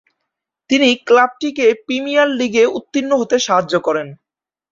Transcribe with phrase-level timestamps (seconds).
[0.69, 4.07] তিনি ক্লাবটিকে প্রিমিয়ার লীগে উত্তীর্ণ হতে সাহায্য করেন।